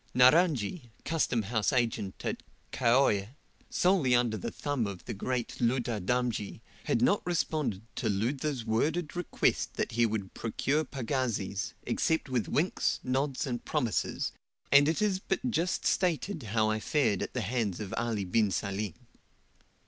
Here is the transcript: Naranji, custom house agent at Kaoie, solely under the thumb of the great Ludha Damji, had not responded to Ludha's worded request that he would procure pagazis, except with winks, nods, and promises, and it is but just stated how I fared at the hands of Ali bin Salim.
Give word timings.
Naranji, 0.15 0.89
custom 1.05 1.43
house 1.43 1.71
agent 1.71 2.25
at 2.25 2.41
Kaoie, 2.71 3.35
solely 3.69 4.15
under 4.15 4.35
the 4.35 4.49
thumb 4.49 4.87
of 4.87 5.05
the 5.05 5.13
great 5.13 5.57
Ludha 5.61 6.01
Damji, 6.03 6.59
had 6.85 7.03
not 7.03 7.21
responded 7.23 7.83
to 7.97 8.09
Ludha's 8.09 8.65
worded 8.65 9.15
request 9.15 9.75
that 9.75 9.91
he 9.91 10.07
would 10.07 10.33
procure 10.33 10.83
pagazis, 10.83 11.75
except 11.83 12.29
with 12.29 12.47
winks, 12.47 12.99
nods, 13.03 13.45
and 13.45 13.63
promises, 13.63 14.31
and 14.71 14.87
it 14.87 15.03
is 15.03 15.19
but 15.19 15.51
just 15.51 15.85
stated 15.85 16.41
how 16.41 16.67
I 16.71 16.79
fared 16.79 17.21
at 17.21 17.35
the 17.35 17.41
hands 17.41 17.79
of 17.79 17.93
Ali 17.95 18.23
bin 18.25 18.49
Salim. 18.49 18.95